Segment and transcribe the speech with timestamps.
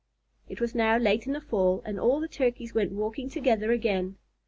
[0.49, 4.17] It was now late in the fall, and all the Turkeys went walking together again.